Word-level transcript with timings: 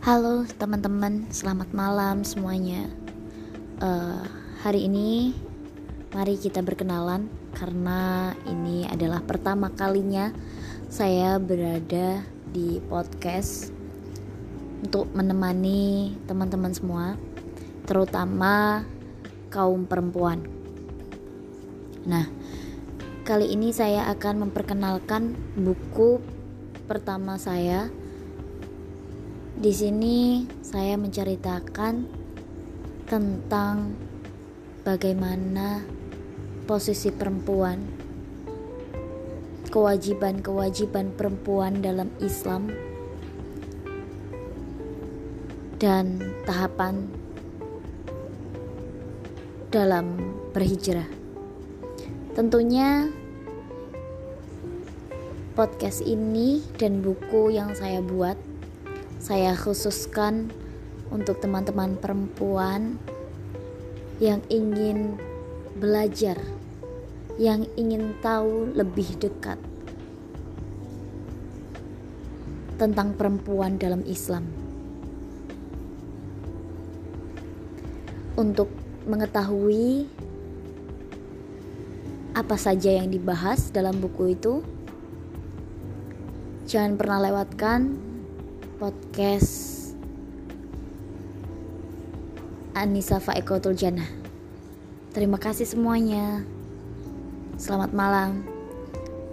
Halo 0.00 0.48
teman-teman, 0.56 1.28
selamat 1.28 1.76
malam 1.76 2.24
semuanya. 2.24 2.88
Uh, 3.84 4.24
hari 4.64 4.88
ini 4.88 5.36
mari 6.16 6.40
kita 6.40 6.64
berkenalan 6.64 7.28
karena 7.52 8.32
ini 8.48 8.88
adalah 8.88 9.20
pertama 9.20 9.68
kalinya 9.68 10.32
saya 10.88 11.36
berada 11.36 12.24
di 12.48 12.80
podcast 12.88 13.76
untuk 14.80 15.04
menemani 15.12 16.16
teman-teman 16.24 16.72
semua, 16.72 17.20
terutama 17.84 18.88
kaum 19.52 19.84
perempuan. 19.84 20.40
Nah, 22.08 22.24
kali 23.28 23.52
ini 23.52 23.68
saya 23.68 24.08
akan 24.16 24.48
memperkenalkan 24.48 25.36
buku 25.60 26.24
pertama 26.88 27.36
saya 27.36 27.92
di 29.60 29.76
sini 29.76 30.48
saya 30.64 30.96
menceritakan 30.96 32.08
tentang 33.04 33.92
bagaimana 34.88 35.84
posisi 36.64 37.12
perempuan, 37.12 37.76
kewajiban-kewajiban 39.68 41.12
perempuan 41.12 41.84
dalam 41.84 42.08
Islam, 42.24 42.72
dan 45.76 46.24
tahapan 46.48 47.04
dalam 49.68 50.16
berhijrah. 50.56 51.08
Tentunya 52.32 53.12
podcast 55.52 56.00
ini 56.00 56.64
dan 56.80 57.04
buku 57.04 57.52
yang 57.52 57.76
saya 57.76 58.00
buat 58.00 58.40
saya 59.20 59.52
khususkan 59.52 60.48
untuk 61.12 61.44
teman-teman 61.44 61.92
perempuan 62.00 62.96
yang 64.16 64.40
ingin 64.48 65.20
belajar, 65.76 66.40
yang 67.36 67.68
ingin 67.76 68.16
tahu 68.24 68.72
lebih 68.72 69.20
dekat 69.20 69.60
tentang 72.80 73.12
perempuan 73.12 73.76
dalam 73.76 74.00
Islam. 74.08 74.48
Untuk 78.40 78.72
mengetahui 79.04 80.08
apa 82.32 82.56
saja 82.56 82.96
yang 82.96 83.12
dibahas 83.12 83.68
dalam 83.68 84.00
buku 84.00 84.32
itu, 84.32 84.64
jangan 86.64 86.96
pernah 86.96 87.20
lewatkan 87.28 88.09
podcast 88.80 89.92
Anissa 92.72 93.20
Faikotul 93.20 93.76
Jannah. 93.76 94.08
Terima 95.12 95.36
kasih 95.36 95.68
semuanya. 95.68 96.40
Selamat 97.60 97.92
malam. 97.92 98.40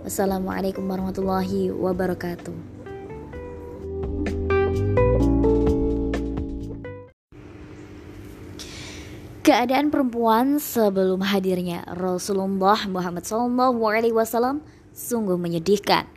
Wassalamualaikum 0.00 0.88
warahmatullahi 0.88 1.68
wabarakatuh. 1.76 2.56
Keadaan 9.44 9.92
perempuan 9.92 10.56
sebelum 10.56 11.20
hadirnya 11.20 11.84
Rasulullah 11.92 12.80
Muhammad 12.88 13.28
SAW 13.28 14.64
sungguh 14.96 15.36
menyedihkan. 15.36 16.08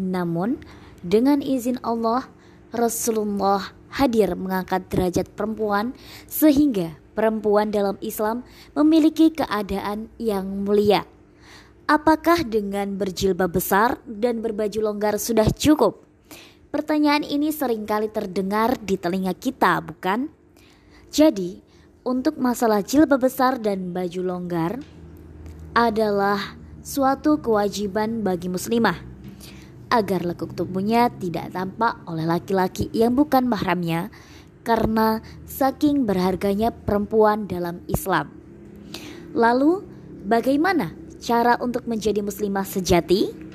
Namun, 0.00 0.56
dengan 1.04 1.44
izin 1.44 1.76
Allah, 1.84 2.24
Rasulullah 2.70 3.74
hadir 3.90 4.38
mengangkat 4.38 4.86
derajat 4.86 5.26
perempuan 5.34 5.90
sehingga 6.30 6.94
perempuan 7.18 7.74
dalam 7.74 7.98
Islam 7.98 8.46
memiliki 8.78 9.34
keadaan 9.34 10.06
yang 10.22 10.46
mulia. 10.62 11.02
Apakah 11.90 12.46
dengan 12.46 12.94
berjilbab 12.94 13.50
besar 13.50 13.98
dan 14.06 14.38
berbaju 14.38 14.78
longgar 14.78 15.18
sudah 15.18 15.50
cukup? 15.50 16.06
Pertanyaan 16.70 17.26
ini 17.26 17.50
sering 17.50 17.82
kali 17.82 18.06
terdengar 18.06 18.78
di 18.78 18.94
telinga 18.94 19.34
kita, 19.34 19.82
bukan? 19.82 20.30
Jadi, 21.10 21.58
untuk 22.06 22.38
masalah 22.38 22.86
jilbab 22.86 23.26
besar 23.26 23.58
dan 23.58 23.90
baju 23.90 24.22
longgar 24.22 24.78
adalah 25.74 26.54
suatu 26.78 27.42
kewajiban 27.42 28.22
bagi 28.22 28.46
muslimah 28.46 29.09
agar 29.90 30.22
lekuk 30.22 30.54
tubuhnya 30.54 31.10
tidak 31.18 31.50
tampak 31.50 31.98
oleh 32.06 32.22
laki-laki 32.22 32.86
yang 32.94 33.18
bukan 33.18 33.50
mahramnya 33.50 34.08
karena 34.62 35.18
saking 35.44 36.06
berharganya 36.06 36.70
perempuan 36.70 37.50
dalam 37.50 37.82
Islam. 37.90 38.30
Lalu, 39.34 39.82
bagaimana 40.26 40.94
cara 41.18 41.58
untuk 41.58 41.90
menjadi 41.90 42.22
muslimah 42.22 42.64
sejati? 42.64 43.49